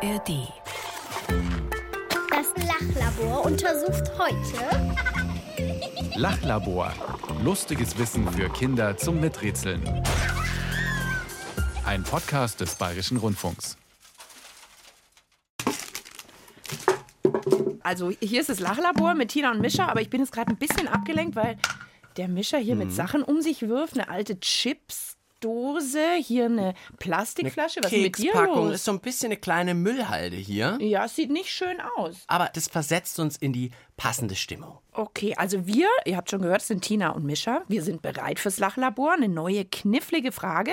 [0.00, 0.46] ARD.
[2.30, 4.94] Das Lachlabor untersucht heute
[6.14, 6.92] Lachlabor.
[7.42, 9.82] Lustiges Wissen für Kinder zum Miträtseln.
[11.84, 13.76] Ein Podcast des Bayerischen Rundfunks.
[17.82, 20.58] Also hier ist das Lachlabor mit Tina und Mischa, aber ich bin jetzt gerade ein
[20.58, 21.58] bisschen abgelenkt, weil
[22.16, 24.38] der Mischa hier mit Sachen um sich wirft, eine alte
[25.40, 27.80] Chipsdose, hier eine Plastikflasche.
[27.82, 28.74] Was ist mit dir los?
[28.74, 30.78] ist so ein bisschen eine kleine Müllhalde hier.
[30.80, 32.16] ja, es sieht nicht schön aus.
[32.26, 34.78] Aber das versetzt uns in die passende Stimmung.
[34.92, 37.62] Okay, also wir, ihr habt schon gehört, sind Tina und Mischa.
[37.68, 39.12] Wir sind bereit fürs Lachlabor.
[39.12, 40.72] Eine neue, knifflige Frage.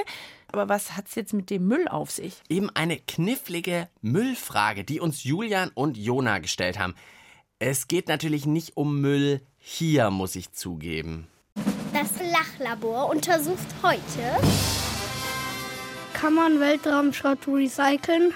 [0.52, 2.42] Aber was hat's jetzt mit dem Müll auf sich?
[2.50, 6.96] Eben eine knifflige Müllfrage, die uns Julian und Jona gestellt haben.
[7.60, 11.28] Es geht natürlich nicht um Müll hier, muss ich zugeben.
[11.96, 14.46] Das Lachlabor untersucht heute
[16.12, 18.34] Kann man Weltraumschrott recyceln?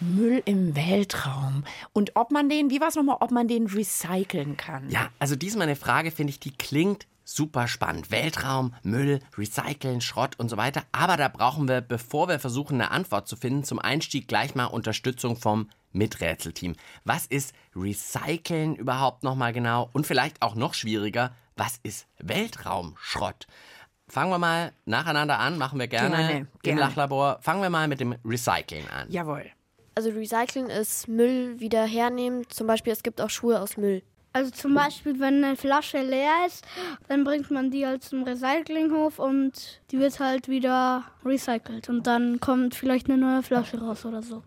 [0.00, 1.64] Müll im Weltraum.
[1.92, 4.88] Und ob man den, wie war es nochmal, ob man den recyceln kann?
[4.88, 8.10] Ja, also diesmal eine Frage, finde ich, die klingt super spannend.
[8.10, 10.82] Weltraum, Müll, Recyceln, Schrott und so weiter.
[10.92, 14.66] Aber da brauchen wir, bevor wir versuchen, eine Antwort zu finden, zum Einstieg gleich mal
[14.66, 16.74] Unterstützung vom Miträtselteam.
[17.04, 19.90] Was ist Recyceln überhaupt nochmal genau?
[19.92, 23.46] Und vielleicht auch noch schwieriger, was ist Weltraumschrott?
[24.08, 26.78] Fangen wir mal nacheinander an, machen wir gerne, Gerne, im.
[26.78, 27.38] Lachlabor.
[27.42, 29.08] Fangen wir mal mit dem Recyceln an.
[29.08, 29.46] Jawohl.
[29.94, 32.48] Also Recycling ist Müll wieder hernehmen.
[32.48, 34.02] Zum Beispiel, es gibt auch Schuhe aus Müll.
[34.32, 36.64] Also zum Beispiel, wenn eine Flasche leer ist,
[37.08, 41.88] dann bringt man die halt zum Recyclinghof und die wird halt wieder recycelt.
[41.88, 44.44] Und dann kommt vielleicht eine neue Flasche raus oder so.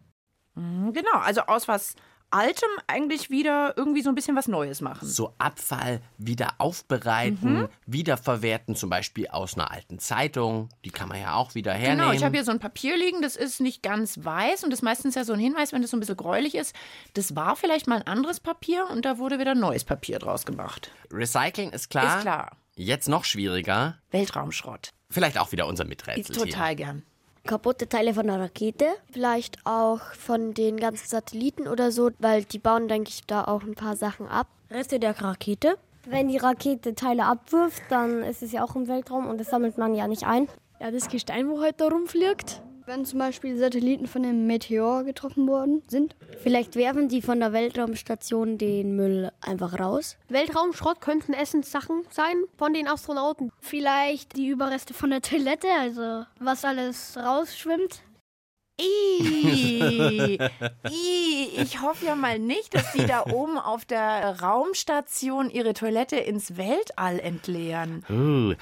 [0.55, 1.95] Mhm, Genau, also aus was
[2.33, 5.07] Altem eigentlich wieder irgendwie so ein bisschen was Neues machen.
[5.07, 10.69] so Abfall wieder aufbereiten, wiederverwerten, zum Beispiel aus einer alten Zeitung.
[10.83, 11.99] Die kann man ja auch wieder hernehmen.
[11.99, 14.79] Genau, ich habe hier so ein Papier liegen, das ist nicht ganz weiß und das
[14.79, 16.75] ist meistens ja so ein Hinweis, wenn das so ein bisschen gräulich ist.
[17.13, 20.91] Das war vielleicht mal ein anderes Papier und da wurde wieder neues Papier draus gemacht.
[21.11, 22.17] Recycling ist klar.
[22.17, 22.57] Ist klar.
[22.75, 23.99] Jetzt noch schwieriger.
[24.09, 24.89] Weltraumschrott.
[25.09, 26.49] Vielleicht auch wieder unser Ist Miträtselteam.
[26.49, 27.03] total gern.
[27.45, 28.85] Kaputte Teile von der Rakete.
[29.11, 33.63] Vielleicht auch von den ganzen Satelliten oder so, weil die bauen, denke ich, da auch
[33.63, 34.47] ein paar Sachen ab.
[34.71, 35.77] Reste der Rakete.
[36.05, 39.77] Wenn die Rakete Teile abwirft, dann ist es ja auch im Weltraum und das sammelt
[39.77, 40.47] man ja nicht ein.
[40.79, 42.61] Ja, das Gestein, wo heute da rumfliegt.
[42.85, 46.15] Wenn zum Beispiel Satelliten von einem Meteor getroffen worden sind.
[46.41, 50.17] Vielleicht werfen die von der Weltraumstation den Müll einfach raus.
[50.27, 53.51] Weltraumschrott könnten Essenssachen sein von den Astronauten.
[53.61, 58.01] Vielleicht die Überreste von der Toilette, also was alles rausschwimmt.
[58.81, 60.37] Ih,
[60.89, 66.15] Ih, ich hoffe ja mal nicht, dass die da oben auf der Raumstation ihre Toilette
[66.15, 68.03] ins Weltall entleeren.
[68.09, 68.55] Uh,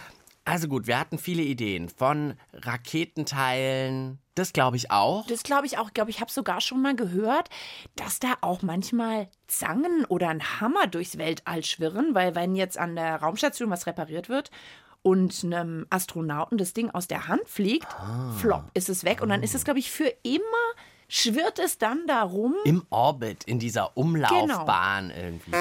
[0.46, 4.20] also gut, wir hatten viele Ideen von Raketenteilen.
[4.36, 5.28] Das glaube ich auch.
[5.28, 5.88] Das glaube ich auch.
[5.88, 7.50] Ich glaube, ich habe sogar schon mal gehört,
[7.96, 12.96] dass da auch manchmal Zangen oder ein Hammer durchs Weltall schwirren, weil wenn jetzt an
[12.96, 14.50] der Raumstation was repariert wird
[15.04, 17.88] und einem Astronauten das Ding aus der Hand fliegt,
[18.40, 20.42] flop, ist es weg und dann ist es, glaube ich, für immer
[21.08, 22.56] schwirrt es dann darum.
[22.64, 25.20] Im Orbit, in dieser Umlaufbahn Genau.
[25.22, 25.52] irgendwie.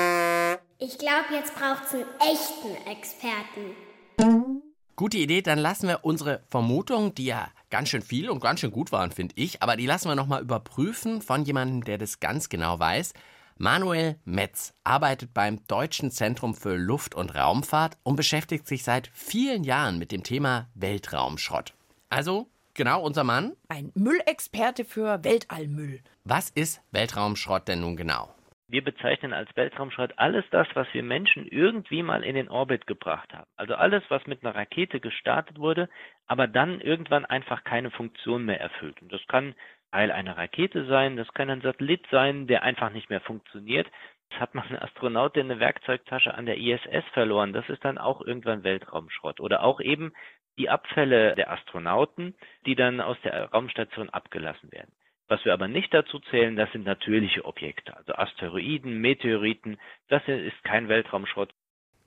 [0.78, 4.62] Ich glaube, jetzt braucht es einen echten Experten.
[5.00, 8.70] Gute Idee, dann lassen wir unsere Vermutungen, die ja ganz schön viel und ganz schön
[8.70, 12.50] gut waren, finde ich, aber die lassen wir nochmal überprüfen von jemandem, der das ganz
[12.50, 13.14] genau weiß.
[13.56, 19.64] Manuel Metz arbeitet beim Deutschen Zentrum für Luft- und Raumfahrt und beschäftigt sich seit vielen
[19.64, 21.72] Jahren mit dem Thema Weltraumschrott.
[22.10, 23.56] Also, genau unser Mann.
[23.68, 26.02] Ein Müllexperte für Weltallmüll.
[26.24, 28.34] Was ist Weltraumschrott denn nun genau?
[28.70, 33.34] Wir bezeichnen als Weltraumschrott alles das, was wir Menschen irgendwie mal in den Orbit gebracht
[33.34, 33.50] haben.
[33.56, 35.88] Also alles, was mit einer Rakete gestartet wurde,
[36.28, 39.02] aber dann irgendwann einfach keine Funktion mehr erfüllt.
[39.02, 39.56] Und das kann
[39.90, 43.88] Teil einer Rakete sein, das kann ein Satellit sein, der einfach nicht mehr funktioniert.
[44.30, 47.52] Das hat mal ein Astronaut in eine Werkzeugtasche an der ISS verloren.
[47.52, 49.40] Das ist dann auch irgendwann Weltraumschrott.
[49.40, 50.12] Oder auch eben
[50.58, 52.36] die Abfälle der Astronauten,
[52.66, 54.92] die dann aus der Raumstation abgelassen werden.
[55.30, 59.78] Was wir aber nicht dazu zählen, das sind natürliche Objekte, also Asteroiden, Meteoriten.
[60.08, 61.54] Das ist kein Weltraumschrott.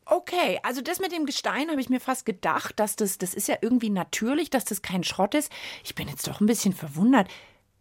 [0.03, 3.47] Okay, also das mit dem Gestein habe ich mir fast gedacht, dass das, das ist
[3.47, 5.53] ja irgendwie natürlich, dass das kein Schrott ist.
[5.85, 7.29] Ich bin jetzt doch ein bisschen verwundert.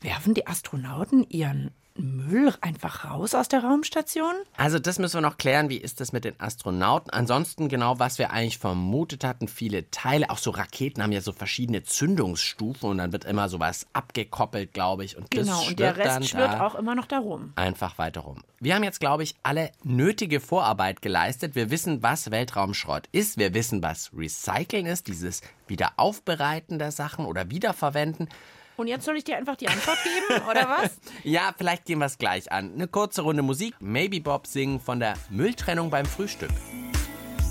[0.03, 4.35] Werfen die Astronauten ihren Müll einfach raus aus der Raumstation?
[4.57, 7.11] Also das müssen wir noch klären, wie ist das mit den Astronauten?
[7.11, 11.33] Ansonsten genau, was wir eigentlich vermutet hatten, viele Teile, auch so Raketen haben ja so
[11.33, 15.17] verschiedene Zündungsstufen und dann wird immer sowas abgekoppelt, glaube ich.
[15.17, 17.53] Und genau, das und der Rest dann schwirrt auch immer noch darum.
[17.57, 18.43] einfach weiter rum.
[18.59, 21.55] Wir haben jetzt, glaube ich, alle nötige Vorarbeit geleistet.
[21.55, 23.39] Wir wissen, was Weltraumschrott ist.
[23.39, 28.29] Wir wissen, was Recyceln ist, dieses Wiederaufbereiten der Sachen oder Wiederverwenden.
[28.77, 30.91] Und jetzt soll ich dir einfach die Antwort geben, oder was?
[31.25, 32.73] Ja, vielleicht gehen wir es gleich an.
[32.75, 33.75] Eine kurze Runde Musik.
[33.81, 36.51] Maybe Bob singen von der Mülltrennung beim Frühstück.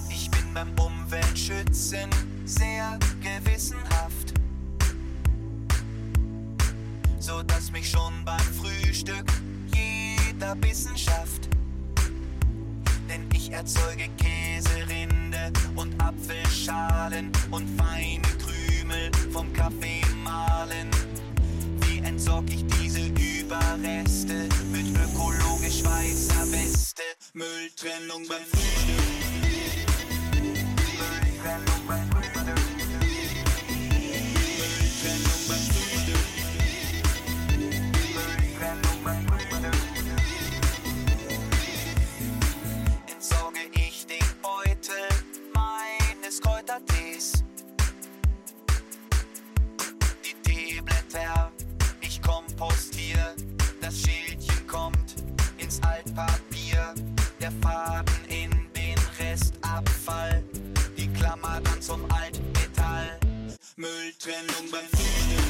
[0.09, 2.09] Ich bin beim Umweltschützen
[2.45, 4.33] sehr gewissenhaft.
[7.19, 9.25] So dass mich schon beim Frühstück
[9.73, 11.47] jeder Bissen schafft.
[13.07, 20.90] Denn ich erzeuge Käserinde und Apfelschalen und feine Krümel vom Kaffee mahlen.
[22.21, 27.01] Entsorg ich diese Überreste mit ökologisch weißer Weste?
[27.33, 29.00] Mülltrennung beim Frühstück.
[53.91, 55.15] Das Schälchen kommt
[55.57, 56.95] ins Altpapier.
[57.41, 60.41] Der Faden in den Restabfall.
[60.97, 63.19] Die Klammer dann zum Altmetall.
[63.75, 65.43] Mülltrennung beim Frühstück.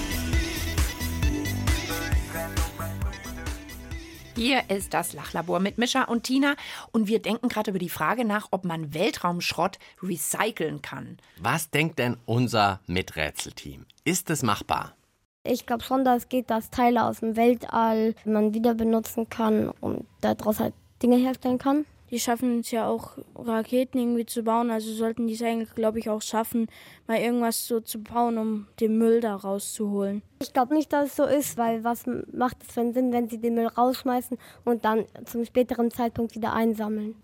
[1.88, 4.36] Mülltrennung beim Frühstück.
[4.36, 6.56] Hier ist das Lachlabor mit Mischa und Tina
[6.92, 11.20] und wir denken gerade über die Frage nach, ob man Weltraumschrott recyceln kann.
[11.38, 13.86] Was denkt denn unser Miträtselteam?
[14.04, 14.96] Ist es machbar?
[15.44, 19.70] Ich glaube schon, dass es geht, dass Teile aus dem Weltall man wieder benutzen kann
[19.82, 21.86] und daraus halt Dinge herstellen kann.
[22.12, 24.70] Die schaffen es ja auch, Raketen irgendwie zu bauen.
[24.70, 26.68] Also sollten die es eigentlich, glaube ich, auch schaffen,
[27.08, 30.22] mal irgendwas so zu bauen, um den Müll da rauszuholen.
[30.42, 32.04] Ich glaube nicht, dass es so ist, weil was
[32.34, 36.36] macht es für einen Sinn, wenn sie den Müll rausschmeißen und dann zum späteren Zeitpunkt
[36.36, 37.16] wieder einsammeln?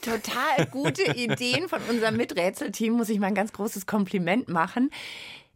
[0.00, 4.90] Total gute Ideen von unserem Miträtselteam, muss ich mal ein ganz großes Kompliment machen.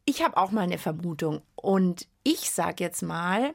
[0.04, 3.54] Ich habe auch mal eine Vermutung und ich sage jetzt mal,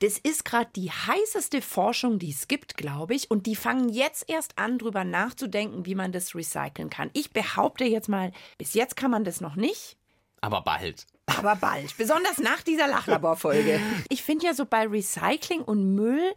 [0.00, 3.30] das ist gerade die heißeste Forschung, die es gibt, glaube ich.
[3.30, 7.10] Und die fangen jetzt erst an, drüber nachzudenken, wie man das recyceln kann.
[7.12, 9.96] Ich behaupte jetzt mal, bis jetzt kann man das noch nicht.
[10.40, 11.06] Aber bald.
[11.26, 11.96] Aber bald.
[11.98, 13.80] Besonders nach dieser Lachlaborfolge.
[14.08, 16.34] Ich finde ja so bei Recycling und Müll,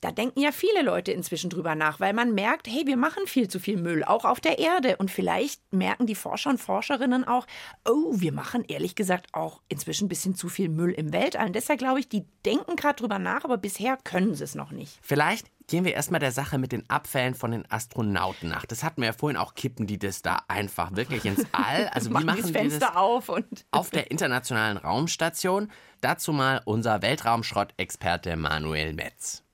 [0.00, 3.48] da denken ja viele Leute inzwischen drüber nach, weil man merkt, hey, wir machen viel
[3.48, 4.96] zu viel Müll, auch auf der Erde.
[4.98, 7.46] Und vielleicht merken die Forscher und Forscherinnen auch,
[7.88, 11.46] oh, wir machen ehrlich gesagt auch inzwischen ein bisschen zu viel Müll im Weltall.
[11.46, 14.70] Und deshalb glaube ich, die denken gerade drüber nach, aber bisher können sie es noch
[14.70, 14.98] nicht.
[15.00, 18.66] Vielleicht gehen wir erstmal der Sache mit den Abfällen von den Astronauten nach.
[18.66, 21.90] Das hatten wir ja vorhin auch, kippen die das da einfach wirklich ins All.
[21.96, 25.70] Also wie Machen machen das die Fenster das auf und auf der Internationalen Raumstation?
[26.02, 29.45] Dazu mal unser Weltraumschrottexperte Manuel Metz.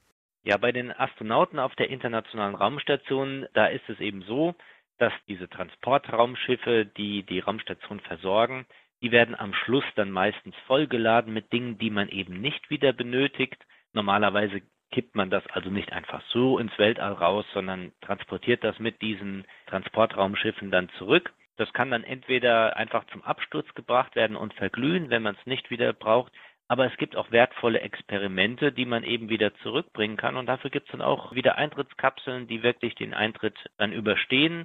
[0.45, 4.55] Ja, bei den Astronauten auf der Internationalen Raumstation, da ist es eben so,
[4.99, 8.67] dass diese Transportraumschiffe, die die Raumstation versorgen,
[9.03, 13.65] die werden am Schluss dann meistens vollgeladen mit Dingen, die man eben nicht wieder benötigt.
[13.93, 19.01] Normalerweise kippt man das also nicht einfach so ins Weltall raus, sondern transportiert das mit
[19.01, 21.33] diesen Transportraumschiffen dann zurück.
[21.57, 25.71] Das kann dann entweder einfach zum Absturz gebracht werden und verglühen, wenn man es nicht
[25.71, 26.33] wieder braucht.
[26.73, 30.39] Aber es gibt auch wertvolle Experimente, die man eben wieder zurückbringen kann.
[30.39, 34.65] Und dafür gibt es dann auch wieder Eintrittskapseln, die wirklich den Eintritt dann überstehen.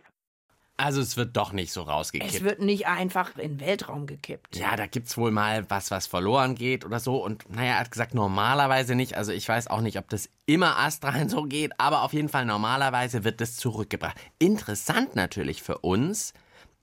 [0.77, 2.33] Also es wird doch nicht so rausgekippt.
[2.33, 4.55] es wird nicht einfach in den Weltraum gekippt.
[4.55, 7.17] ja, da gibt's wohl mal was, was verloren geht oder so.
[7.17, 9.17] Und naja, er hat gesagt, normalerweise nicht.
[9.17, 12.45] Also ich weiß auch nicht, ob das immer astrein so geht, aber auf jeden Fall
[12.45, 14.15] normalerweise wird das zurückgebracht.
[14.39, 16.33] Interessant natürlich für uns,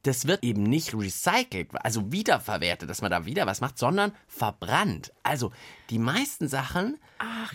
[0.04, 5.12] das wird eben nicht recycelt, also wiederverwertet, dass man da wieder was macht, sondern verbrannt.
[5.22, 5.50] Also
[5.90, 6.98] die meisten Sachen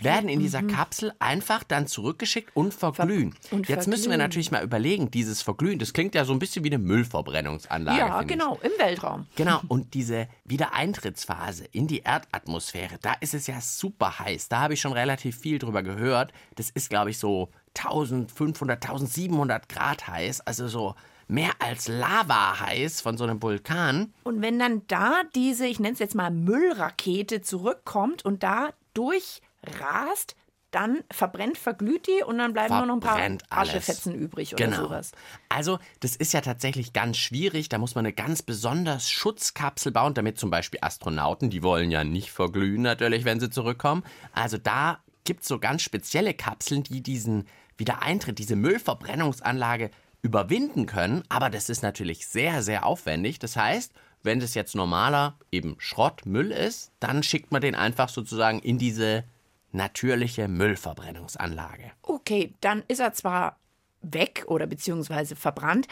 [0.00, 3.34] werden in dieser Kapsel einfach dann zurückgeschickt und verglühen.
[3.50, 4.18] und Jetzt müssen wir verglühen.
[4.18, 7.98] natürlich mal überlegen, dieses Verglühen, das klingt ja so ein bisschen wie eine Müllverbrennungsanlage.
[7.98, 8.38] Ja, finde ich.
[8.40, 9.26] genau, im Weltraum.
[9.36, 14.48] Genau, und diese Wiedereintrittsphase in die Erdatmosphäre, da ist es ja super heiß.
[14.48, 16.32] Da habe ich schon relativ viel drüber gehört.
[16.56, 20.94] Das ist, glaube ich, so 1500, 1700 Grad heiß, also so
[21.30, 24.12] mehr als Lava heiß von so einem Vulkan.
[24.24, 30.34] Und wenn dann da diese, ich nenne es jetzt mal Müllrakete zurückkommt und da durchrast,
[30.70, 33.70] dann verbrennt, verglüht die und dann bleiben nur noch ein paar Verbrennt alles.
[33.70, 34.82] Aschefetzen übrig oder Genau.
[34.82, 35.10] sowas.
[35.48, 37.68] Also, das ist ja tatsächlich ganz schwierig.
[37.68, 42.04] Da muss man eine ganz besonders Schutzkapsel bauen, damit zum Beispiel Astronauten, die wollen ja
[42.04, 44.04] nicht verglühen natürlich, wenn sie zurückkommen.
[44.32, 47.46] Also da gibt so ganz spezielle Kapseln, die diesen
[47.76, 49.90] Wiedereintritt, diese Müllverbrennungsanlage
[50.22, 51.22] überwinden können.
[51.28, 53.38] Aber das ist natürlich sehr, sehr aufwendig.
[53.38, 58.58] Das heißt, wenn das jetzt normaler eben Schrott, ist, dann schickt man den einfach sozusagen
[58.58, 59.24] in diese
[59.72, 61.92] natürliche Müllverbrennungsanlage.
[62.02, 63.56] Okay, dann ist er zwar
[64.02, 65.86] weg oder beziehungsweise verbrannt,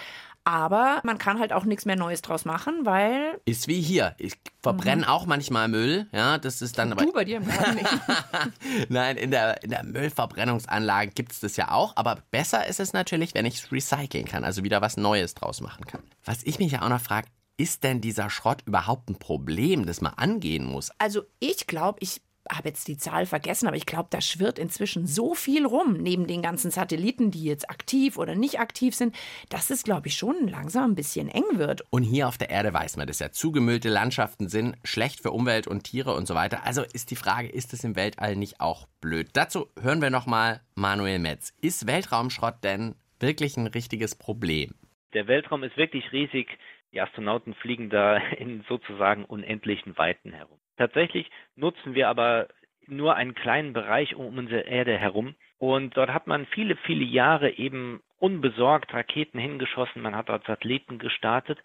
[0.48, 3.38] aber man kann halt auch nichts mehr Neues draus machen, weil.
[3.44, 4.14] Ist wie hier.
[4.16, 5.08] Ich verbrenne mhm.
[5.08, 7.04] auch manchmal Müll, ja, das ist dann aber.
[7.04, 7.90] Du bei dir im Garten nicht.
[8.88, 12.94] Nein, in der, in der Müllverbrennungsanlage gibt es das ja auch, aber besser ist es
[12.94, 16.00] natürlich, wenn ich es recyceln kann, also wieder was Neues draus machen kann.
[16.24, 17.28] Was ich mich ja auch noch frage,
[17.58, 20.90] ist denn dieser Schrott überhaupt ein Problem, das man angehen muss?
[20.96, 25.06] Also ich glaube, ich habe jetzt die Zahl vergessen, aber ich glaube, da schwirrt inzwischen
[25.06, 29.16] so viel rum, neben den ganzen Satelliten, die jetzt aktiv oder nicht aktiv sind,
[29.48, 31.82] dass es, glaube ich, schon langsam ein bisschen eng wird.
[31.90, 33.30] Und hier auf der Erde weiß man das ja.
[33.30, 36.64] Zugemüllte Landschaften sind schlecht für Umwelt und Tiere und so weiter.
[36.64, 39.28] Also ist die Frage, ist es im Weltall nicht auch blöd?
[39.32, 41.54] Dazu hören wir nochmal Manuel Metz.
[41.60, 44.74] Ist Weltraumschrott denn wirklich ein richtiges Problem?
[45.14, 46.48] Der Weltraum ist wirklich riesig.
[46.92, 50.58] Die Astronauten fliegen da in sozusagen unendlichen Weiten herum.
[50.78, 52.48] Tatsächlich nutzen wir aber
[52.86, 55.34] nur einen kleinen Bereich um unsere Erde herum.
[55.58, 60.98] Und dort hat man viele, viele Jahre eben unbesorgt Raketen hingeschossen, man hat dort Satelliten
[60.98, 61.58] gestartet.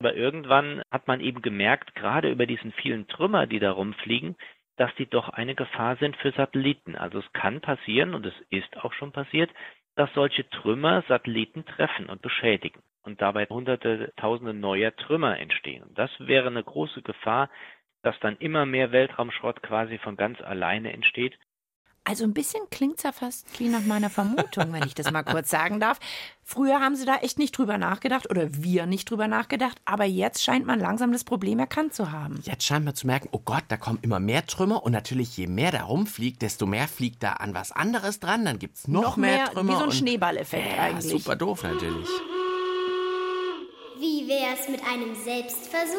[0.00, 4.36] Aber irgendwann hat man eben gemerkt, gerade über diesen vielen Trümmer, die da rumfliegen,
[4.76, 6.94] dass die doch eine Gefahr sind für Satelliten.
[6.94, 9.50] Also es kann passieren, und es ist auch schon passiert,
[9.96, 15.82] dass solche Trümmer Satelliten treffen und beschädigen und dabei hunderte, tausende neuer Trümmer entstehen.
[15.82, 17.50] Und das wäre eine große Gefahr,
[18.02, 21.38] dass dann immer mehr Weltraumschrott quasi von ganz alleine entsteht.
[22.08, 25.24] Also ein bisschen klingt es ja fast wie nach meiner Vermutung, wenn ich das mal
[25.24, 26.00] kurz sagen darf.
[26.42, 30.42] Früher haben sie da echt nicht drüber nachgedacht oder wir nicht drüber nachgedacht, aber jetzt
[30.42, 32.40] scheint man langsam das Problem erkannt zu haben.
[32.44, 35.48] Jetzt scheint man zu merken, oh Gott, da kommen immer mehr Trümmer und natürlich je
[35.48, 39.02] mehr da rumfliegt, desto mehr fliegt da an was anderes dran, dann gibt es noch,
[39.02, 39.72] noch, mehr, mehr Trümmer.
[39.74, 41.10] Wie so ein Schneeballeffekt äh, eigentlich.
[41.10, 42.08] Super doof natürlich.
[44.00, 45.98] Wie wäre es mit einem Selbstversuch?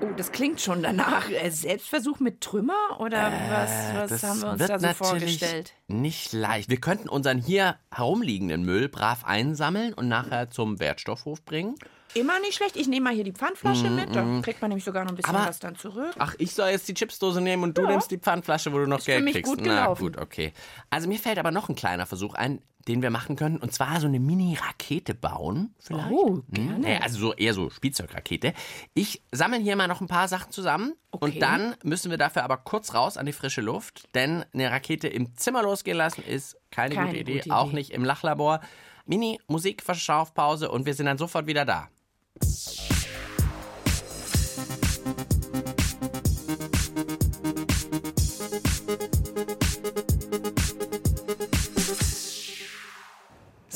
[0.00, 1.30] Oh, das klingt schon danach.
[1.30, 5.74] Äh, Selbstversuch mit Trümmer oder äh, was, was haben wir uns da so vorgestellt?
[5.86, 6.68] Nicht leicht.
[6.68, 11.76] Wir könnten unseren hier herumliegenden Müll brav einsammeln und nachher zum Wertstoffhof bringen.
[12.14, 12.76] Immer nicht schlecht.
[12.76, 14.14] Ich nehme mal hier die Pfandflasche mm, mit.
[14.14, 14.42] Da mm.
[14.42, 16.14] kriegt man nämlich sogar noch ein bisschen Aber, was dann zurück.
[16.18, 17.90] Ach, ich soll jetzt die Chipsdose nehmen und du ja.
[17.90, 19.52] nimmst die Pfandflasche, wo du noch Ist Geld für mich kriegst.
[19.52, 20.04] Gut gelaufen.
[20.04, 20.52] Na gut, okay.
[20.90, 23.58] Also mir fällt aber noch ein kleiner Versuch ein, den wir machen können.
[23.58, 25.74] Und zwar so eine Mini-Rakete bauen.
[25.78, 26.10] Vielleicht.
[26.10, 26.96] Oh, gerne.
[26.96, 27.02] Hm?
[27.02, 28.54] Also so eher so Spielzeugrakete.
[28.94, 30.94] Ich sammle hier mal noch ein paar Sachen zusammen.
[31.10, 31.24] Okay.
[31.24, 34.08] Und dann müssen wir dafür aber kurz raus an die frische Luft.
[34.14, 37.54] Denn eine Rakete im Zimmer losgehen lassen ist keine, keine gute, Idee, gute Idee.
[37.54, 38.60] Auch nicht im Lachlabor.
[39.06, 41.88] Mini-Musik, Verschaufpause und wir sind dann sofort wieder da.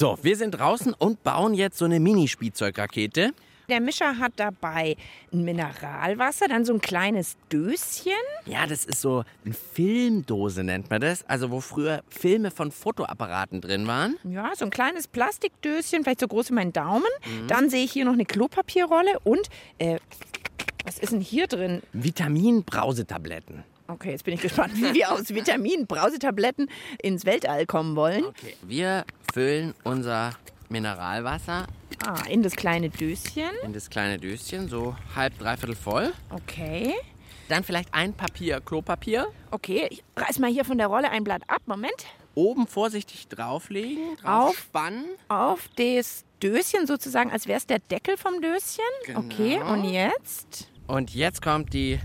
[0.02, 3.34] So, wir sind draußen und bauen jetzt so eine Mini-Spielzeugrakete.
[3.68, 4.96] Der Mischer hat dabei
[5.32, 8.12] ein Mineralwasser, dann so ein kleines Döschen.
[8.46, 11.24] Ja, das ist so eine Filmdose, nennt man das.
[11.28, 14.16] Also, wo früher Filme von Fotoapparaten drin waren.
[14.24, 17.04] Ja, so ein kleines Plastikdöschen, vielleicht so groß wie mein Daumen.
[17.24, 17.48] Mhm.
[17.48, 19.98] Dann sehe ich hier noch eine Klopapierrolle und, äh,
[20.84, 21.82] was ist denn hier drin?
[21.92, 23.64] Vitaminbrausetabletten.
[23.88, 26.68] Okay, jetzt bin ich gespannt, wie wir aus Vitamin-Brausetabletten
[27.02, 28.24] ins Weltall kommen wollen.
[28.24, 30.32] Okay, wir füllen unser
[30.68, 31.66] Mineralwasser.
[32.04, 33.50] Ah, in das kleine Döschen.
[33.62, 36.12] In das kleine Döschen, so halb, dreiviertel voll.
[36.30, 36.94] Okay.
[37.48, 39.28] Dann vielleicht ein Papier, Klopapier.
[39.50, 41.62] Okay, ich reiß mal hier von der Rolle ein Blatt ab.
[41.66, 41.94] Moment.
[42.34, 45.04] Oben vorsichtig drauflegen, draufspannen.
[45.28, 48.84] Auf, auf das Döschen sozusagen, als wäre es der Deckel vom Döschen.
[49.06, 49.20] Genau.
[49.20, 50.70] Okay, und jetzt?
[50.86, 52.00] Und jetzt kommt die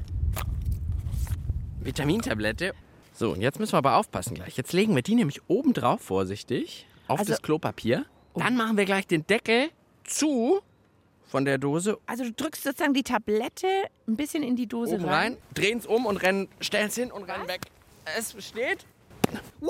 [1.80, 2.74] Vitamintablette.
[3.14, 4.58] So, und jetzt müssen wir aber aufpassen gleich.
[4.58, 8.06] Jetzt legen wir die nämlich oben drauf vorsichtig auf also, das Klopapier.
[8.34, 8.42] Oh.
[8.42, 9.70] Dann machen wir gleich den Deckel
[10.08, 10.62] zu
[11.28, 11.98] von der Dose.
[12.06, 13.68] Also du drückst sozusagen die Tablette
[14.08, 15.34] ein bisschen in die Dose Oben rein.
[15.34, 17.62] rein drehen es um und rennen, stellen es hin und rennen weg.
[18.18, 18.86] Es steht.
[19.60, 19.70] Und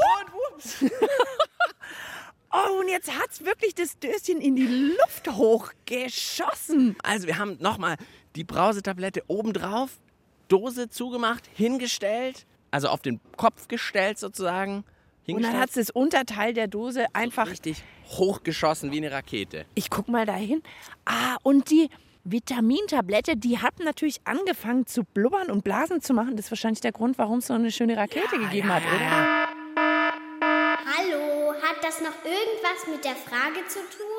[0.53, 0.75] ups.
[2.51, 6.95] oh, und jetzt hat es wirklich das Döschen in die Luft hochgeschossen.
[7.03, 7.97] Also wir haben nochmal
[8.35, 9.89] die Brausetablette oben drauf,
[10.47, 14.83] Dose zugemacht, hingestellt, also auf den Kopf gestellt sozusagen.
[15.35, 19.65] Und dann hat es das Unterteil der Dose einfach richtig hochgeschossen wie eine Rakete.
[19.75, 20.63] Ich guck mal dahin.
[21.05, 21.89] Ah, und die
[22.23, 26.37] Vitamintablette, die hat natürlich angefangen zu blubbern und Blasen zu machen.
[26.37, 28.83] Das ist wahrscheinlich der Grund, warum es so eine schöne Rakete ja, gegeben ja, hat,
[28.83, 29.01] oder?
[29.01, 29.47] Ja.
[30.97, 34.16] Hallo, hat das noch irgendwas mit der Frage zu tun?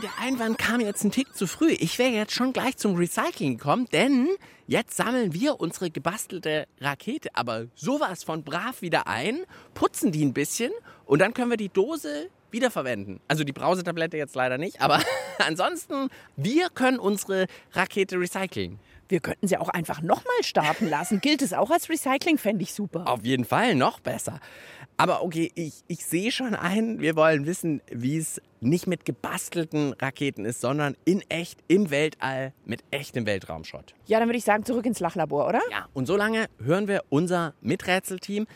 [0.00, 1.70] Der Einwand kam jetzt ein Tick zu früh.
[1.70, 4.28] Ich wäre jetzt schon gleich zum Recycling gekommen, denn
[4.68, 9.40] jetzt sammeln wir unsere gebastelte Rakete aber sowas von brav wieder ein,
[9.74, 10.70] putzen die ein bisschen
[11.04, 13.18] und dann können wir die Dose wiederverwenden.
[13.26, 15.02] Also die Brausetablette jetzt leider nicht, aber
[15.38, 18.78] ansonsten, wir können unsere Rakete recyceln.
[19.08, 21.20] Wir könnten sie auch einfach nochmal starten lassen.
[21.22, 22.38] Gilt es auch als Recycling?
[22.38, 23.08] Fände ich super.
[23.08, 24.40] Auf jeden Fall noch besser.
[24.96, 29.92] Aber okay, ich, ich sehe schon ein, wir wollen wissen, wie es nicht mit gebastelten
[29.92, 33.94] Raketen ist, sondern in echt, im Weltall, mit echtem Weltraumschrott.
[34.06, 35.60] Ja, dann würde ich sagen, zurück ins Lachlabor, oder?
[35.70, 35.86] Ja.
[35.94, 38.46] Und solange hören wir unser Miträtselteam.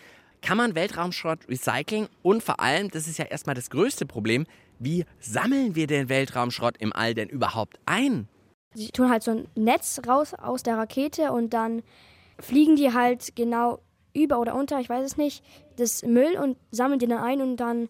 [0.42, 2.08] Kann man Weltraumschrott recyceln?
[2.22, 4.44] Und vor allem, das ist ja erstmal das größte Problem,
[4.80, 8.26] wie sammeln wir den Weltraumschrott im All denn überhaupt ein?
[8.74, 11.82] Sie tun halt so ein Netz raus aus der Rakete und dann
[12.38, 13.80] fliegen die halt genau
[14.14, 15.44] über oder unter, ich weiß es nicht,
[15.76, 17.88] das Müll und sammeln den dann ein und dann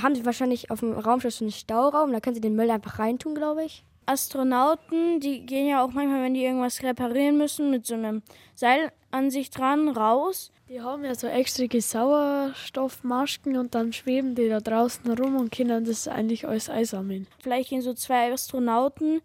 [0.00, 2.98] haben sie wahrscheinlich auf dem Raumschiff so einen Stauraum, da können sie den Müll einfach
[2.98, 3.84] reintun, glaube ich.
[4.06, 8.22] Astronauten, die gehen ja auch manchmal, wenn die irgendwas reparieren müssen, mit so einem
[8.54, 10.50] Seil an sich dran raus.
[10.68, 15.84] Die haben ja so extra Sauerstoffmasken und dann schweben die da draußen rum und können
[15.84, 17.28] das eigentlich alles einsammeln.
[17.40, 19.20] Vielleicht gehen so zwei Astronauten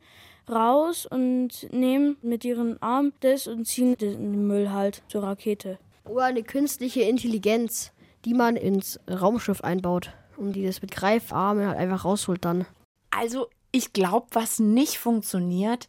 [0.50, 5.77] raus und nehmen mit ihren Armen das und ziehen den Müll halt zur Rakete.
[6.06, 7.92] Oder eine künstliche Intelligenz,
[8.25, 12.66] die man ins Raumschiff einbaut und die das mit Greifarmen halt einfach rausholt dann.
[13.12, 15.88] Also ich glaube, was nicht funktioniert,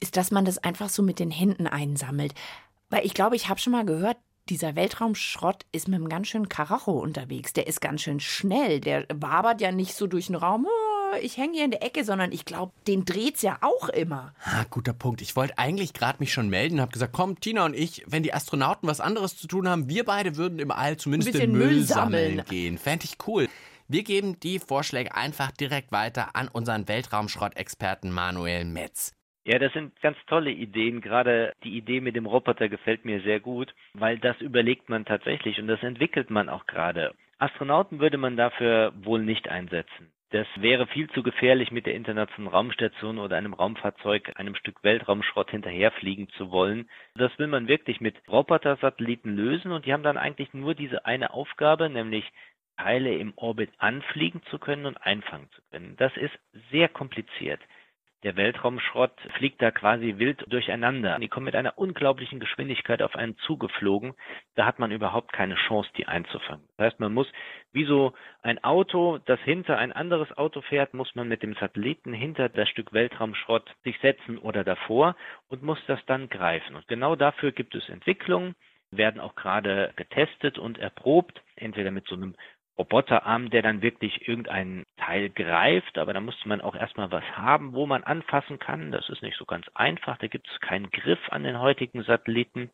[0.00, 2.34] ist, dass man das einfach so mit den Händen einsammelt.
[2.88, 4.16] Weil ich glaube, ich habe schon mal gehört,
[4.48, 7.52] dieser Weltraumschrott ist mit einem ganz schönen Karacho unterwegs.
[7.52, 8.80] Der ist ganz schön schnell.
[8.80, 10.66] Der wabert ja nicht so durch den Raum.
[11.22, 14.34] Ich hänge hier in der Ecke, sondern ich glaube, den dreht's ja auch immer.
[14.44, 15.22] Ah, guter Punkt.
[15.22, 18.22] Ich wollte eigentlich gerade mich schon melden und habe gesagt, komm, Tina und ich, wenn
[18.22, 21.66] die Astronauten was anderes zu tun haben, wir beide würden im All zumindest den Müll,
[21.66, 22.36] Müll sammeln.
[22.36, 22.78] sammeln gehen.
[22.78, 23.48] Fände ich cool.
[23.88, 29.16] Wir geben die Vorschläge einfach direkt weiter an unseren Weltraumschrottexperten Manuel Metz.
[29.44, 31.00] Ja, das sind ganz tolle Ideen.
[31.00, 35.58] Gerade die Idee mit dem Roboter gefällt mir sehr gut, weil das überlegt man tatsächlich
[35.58, 37.14] und das entwickelt man auch gerade.
[37.38, 40.12] Astronauten würde man dafür wohl nicht einsetzen.
[40.30, 45.50] Das wäre viel zu gefährlich, mit der Internationalen Raumstation oder einem Raumfahrzeug einem Stück Weltraumschrott
[45.50, 46.88] hinterherfliegen zu wollen.
[47.16, 51.34] Das will man wirklich mit Roboter-Satelliten lösen und die haben dann eigentlich nur diese eine
[51.34, 52.24] Aufgabe, nämlich
[52.76, 55.96] Teile im Orbit anfliegen zu können und einfangen zu können.
[55.96, 56.38] Das ist
[56.70, 57.60] sehr kompliziert.
[58.22, 61.18] Der Weltraumschrott fliegt da quasi wild durcheinander.
[61.18, 64.12] Die kommen mit einer unglaublichen Geschwindigkeit auf einen zugeflogen.
[64.56, 66.68] Da hat man überhaupt keine Chance, die einzufangen.
[66.76, 67.26] Das heißt, man muss,
[67.72, 72.12] wie so ein Auto, das hinter ein anderes Auto fährt, muss man mit dem Satelliten
[72.12, 75.16] hinter das Stück Weltraumschrott sich setzen oder davor
[75.48, 76.76] und muss das dann greifen.
[76.76, 78.54] Und genau dafür gibt es Entwicklungen,
[78.90, 82.34] werden auch gerade getestet und erprobt, entweder mit so einem
[82.80, 87.74] Roboterarm, der dann wirklich irgendein Teil greift, aber da musste man auch erstmal was haben,
[87.74, 88.90] wo man anfassen kann.
[88.90, 92.70] Das ist nicht so ganz einfach, da gibt es keinen Griff an den heutigen Satelliten.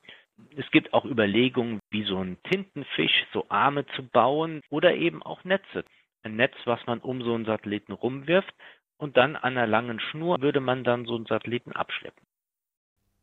[0.57, 5.43] Es gibt auch Überlegungen, wie so ein Tintenfisch so Arme zu bauen oder eben auch
[5.43, 5.85] Netze.
[6.23, 8.55] Ein Netz, was man um so einen Satelliten rumwirft
[8.99, 12.25] und dann an einer langen Schnur würde man dann so einen Satelliten abschleppen.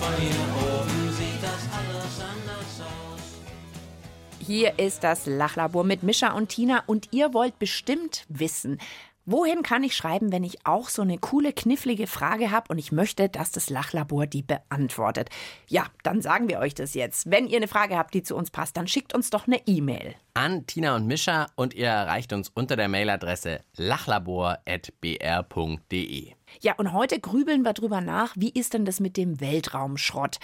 [0.00, 4.46] Von hier oben sieht das alles anders aus.
[4.46, 8.78] Hier ist das Lachlabor mit Mischa und Tina und ihr wollt bestimmt wissen,
[9.26, 12.92] wohin kann ich schreiben, wenn ich auch so eine coole, knifflige Frage habe und ich
[12.92, 15.28] möchte, dass das Lachlabor die beantwortet.
[15.68, 17.30] Ja, dann sagen wir euch das jetzt.
[17.30, 20.14] Wenn ihr eine Frage habt, die zu uns passt, dann schickt uns doch eine E-Mail.
[20.34, 26.32] An Tina und Mischa und ihr erreicht uns unter der Mailadresse lachlabor.br.de.
[26.60, 30.38] Ja, und heute grübeln wir drüber nach, wie ist denn das mit dem Weltraumschrott?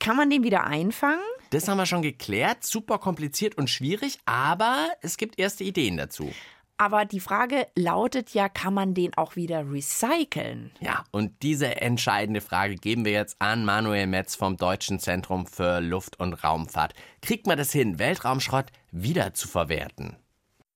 [0.00, 1.20] Kann man den wieder einfangen?
[1.50, 2.64] Das haben wir schon geklärt.
[2.64, 6.30] Super kompliziert und schwierig, aber es gibt erste Ideen dazu.
[6.76, 10.72] Aber die Frage lautet ja, kann man den auch wieder recyceln?
[10.80, 15.80] Ja, und diese entscheidende Frage geben wir jetzt an Manuel Metz vom Deutschen Zentrum für
[15.80, 16.94] Luft- und Raumfahrt.
[17.22, 20.16] Kriegt man das hin, Weltraumschrott wieder zu verwerten?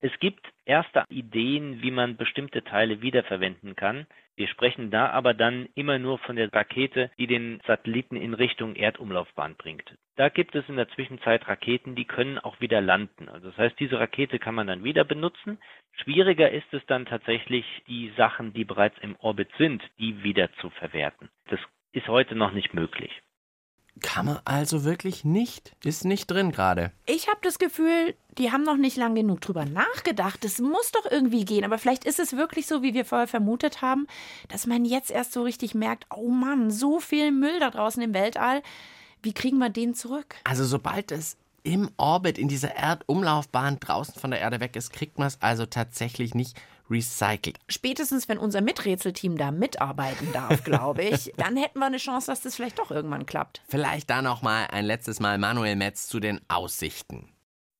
[0.01, 4.07] Es gibt erste Ideen, wie man bestimmte Teile wiederverwenden kann.
[4.39, 8.77] Wir sprechen da aber dann immer nur von der Rakete, die den Satelliten in Richtung
[8.77, 9.93] Erdumlaufbahn bringt.
[10.15, 13.27] Da gibt es in der Zwischenzeit Raketen, die können auch wieder landen.
[13.27, 15.59] Also das heißt, diese Rakete kann man dann wieder benutzen.
[15.91, 20.69] Schwieriger ist es dann tatsächlich, die Sachen, die bereits im Orbit sind, die wieder zu
[20.69, 21.29] verwerten.
[21.49, 21.59] Das
[21.91, 23.11] ist heute noch nicht möglich.
[24.01, 25.75] Kann man also wirklich nicht?
[25.83, 26.91] Ist nicht drin gerade.
[27.05, 30.43] Ich habe das Gefühl, die haben noch nicht lang genug drüber nachgedacht.
[30.43, 31.63] Das muss doch irgendwie gehen.
[31.63, 34.07] Aber vielleicht ist es wirklich so, wie wir vorher vermutet haben,
[34.47, 38.13] dass man jetzt erst so richtig merkt, oh Mann, so viel Müll da draußen im
[38.13, 38.61] Weltall.
[39.21, 40.35] Wie kriegen wir den zurück?
[40.45, 45.19] Also sobald es im Orbit, in dieser Erdumlaufbahn draußen von der Erde weg ist, kriegt
[45.19, 46.57] man es also tatsächlich nicht
[46.89, 47.57] recycelt.
[47.67, 52.41] Spätestens, wenn unser Miträtselteam da mitarbeiten darf, glaube ich, dann hätten wir eine Chance, dass
[52.41, 53.61] das vielleicht doch irgendwann klappt.
[53.67, 57.29] Vielleicht da noch mal ein letztes Mal Manuel Metz zu den Aussichten.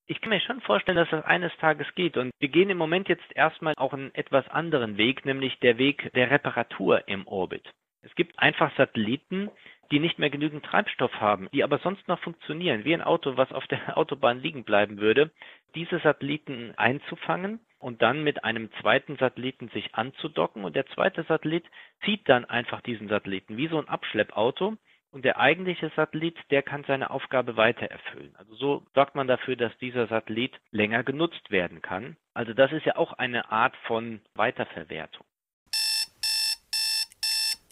[0.08, 2.18] Ich kann mir schon vorstellen, dass das eines Tages geht.
[2.18, 6.12] Und wir gehen im Moment jetzt erstmal auch einen etwas anderen Weg, nämlich der Weg
[6.14, 7.64] der Reparatur im Orbit.
[8.02, 9.52] Es gibt einfach Satelliten,
[9.92, 13.52] die nicht mehr genügend Treibstoff haben, die aber sonst noch funktionieren, wie ein Auto, was
[13.52, 15.32] auf der Autobahn liegen bleiben würde,
[15.76, 21.66] diese Satelliten einzufangen und dann mit einem zweiten Satelliten sich anzudocken und der zweite Satellit
[22.06, 24.78] zieht dann einfach diesen Satelliten wie so ein Abschleppauto
[25.12, 28.36] und der eigentliche Satellit, der kann seine Aufgabe weiter erfüllen.
[28.38, 32.16] Also so sorgt man dafür, dass dieser Satellit länger genutzt werden kann.
[32.34, 35.26] Also das ist ja auch eine Art von Weiterverwertung.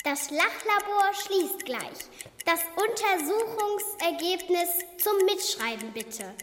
[0.04, 2.10] Das Lachlabor schließt gleich.
[2.46, 6.34] Das Untersuchungsergebnis zum Mitschreiben bitte.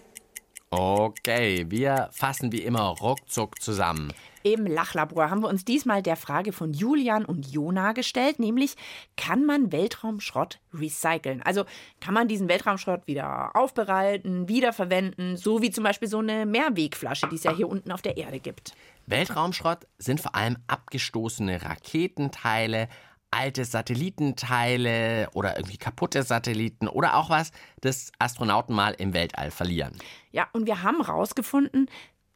[0.77, 4.13] Okay, wir fassen wie immer ruckzuck zusammen.
[4.43, 8.75] Im Lachlabor haben wir uns diesmal der Frage von Julian und Jona gestellt, nämlich
[9.17, 11.43] kann man Weltraumschrott recyceln?
[11.43, 11.65] Also
[12.01, 17.37] kann man diesen Weltraumschrott wieder aufbereiten, wiederverwenden, so wie zum Beispiel so eine Mehrwegflasche, die
[17.37, 18.75] es ja hier unten auf der Erde gibt.
[19.07, 22.89] Weltraumschrott sind vor allem abgestoßene Raketenteile,
[23.35, 29.93] alte Satellitenteile oder irgendwie kaputte Satelliten oder auch was, das Astronauten mal im Weltall verlieren.
[30.31, 31.89] Ja, und wir haben rausgefunden,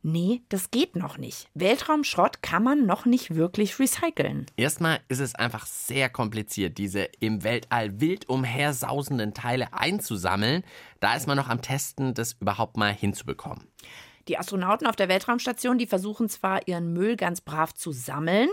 [0.03, 1.49] nee, das geht noch nicht.
[1.55, 4.47] Weltraumschrott kann man noch nicht wirklich recyceln.
[4.57, 10.65] Erstmal ist es einfach sehr kompliziert, diese im Weltall wild umhersausenden Teile einzusammeln.
[11.01, 13.69] Da ist man noch am Testen, das überhaupt mal hinzubekommen.
[14.29, 18.51] Die Astronauten auf der Weltraumstation, die versuchen zwar ihren Müll ganz brav zu sammeln,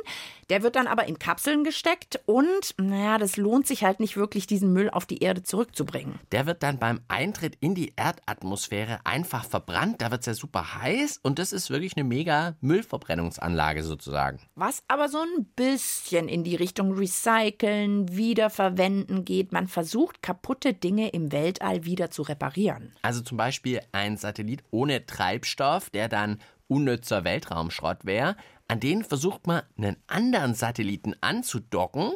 [0.49, 4.47] der wird dann aber in Kapseln gesteckt und, naja, das lohnt sich halt nicht wirklich,
[4.47, 6.19] diesen Müll auf die Erde zurückzubringen.
[6.31, 10.75] Der wird dann beim Eintritt in die Erdatmosphäre einfach verbrannt, da wird es ja super
[10.75, 14.39] heiß und das ist wirklich eine mega Müllverbrennungsanlage sozusagen.
[14.55, 19.51] Was aber so ein bisschen in die Richtung Recyceln, Wiederverwenden geht.
[19.51, 22.93] Man versucht, kaputte Dinge im Weltall wieder zu reparieren.
[23.01, 28.35] Also zum Beispiel ein Satellit ohne Treibstoff der dann unnützer Weltraumschrott wäre,
[28.67, 32.13] an den versucht man einen anderen Satelliten anzudocken,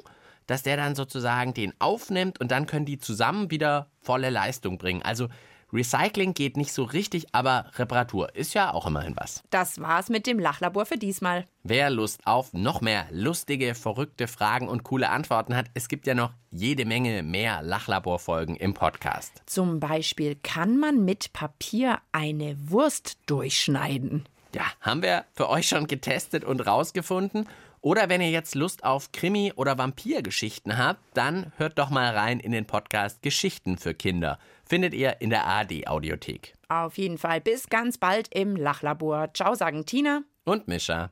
[0.48, 5.04] dass der dann sozusagen den aufnimmt und dann können die zusammen wieder volle Leistung bringen.
[5.04, 5.28] Also
[5.72, 9.44] Recycling geht nicht so richtig, aber Reparatur ist ja auch immerhin was.
[9.50, 11.46] Das war's mit dem Lachlabor für diesmal.
[11.64, 16.16] Wer Lust auf noch mehr lustige, verrückte Fragen und coole Antworten hat, es gibt ja
[16.16, 19.44] noch jede Menge mehr Lachlabor-Folgen im Podcast.
[19.46, 24.28] Zum Beispiel kann man mit Papier eine Wurst durchschneiden.
[24.56, 27.48] Ja, haben wir für euch schon getestet und rausgefunden.
[27.82, 32.40] Oder wenn ihr jetzt Lust auf Krimi- oder Vampirgeschichten habt, dann hört doch mal rein
[32.42, 34.38] in den Podcast Geschichten für Kinder.
[34.70, 36.54] Findet ihr in der ARD-Audiothek.
[36.68, 39.34] Auf jeden Fall bis ganz bald im Lachlabor.
[39.34, 41.10] Ciao, sagen Tina und Mischa.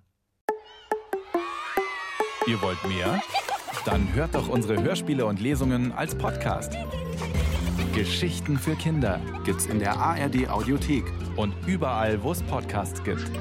[2.45, 3.19] Ihr wollt mehr?
[3.83, 6.77] Dann hört doch unsere Hörspiele und Lesungen als Podcast.
[7.95, 13.31] Geschichten für Kinder gibt's in der ARD Audiothek und überall, wo es Podcasts gibt.